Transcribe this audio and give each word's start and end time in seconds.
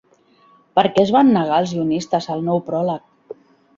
Per 0.77 0.83
què 0.95 1.03
es 1.03 1.11
van 1.17 1.29
negar 1.37 1.59
els 1.65 1.75
guionistes 1.77 2.29
al 2.37 2.45
nou 2.51 2.67
pròleg? 2.71 3.41